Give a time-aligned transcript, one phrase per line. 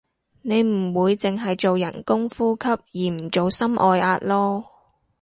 [0.41, 4.63] 你唔會淨係做人工呼吸而唔做心外壓囉